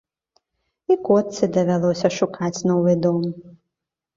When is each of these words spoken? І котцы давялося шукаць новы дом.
І 0.95 0.95
котцы 1.09 1.43
давялося 1.57 2.07
шукаць 2.17 2.63
новы 2.71 2.99
дом. 3.07 3.21